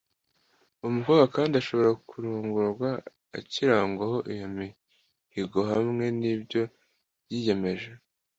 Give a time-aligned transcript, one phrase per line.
[0.79, 2.89] uwo mukobwa kandi ashobora kurongorwa
[3.37, 6.61] akirangwaho iyo mihigo hamwe n’ibyo
[7.29, 7.91] yiyemeje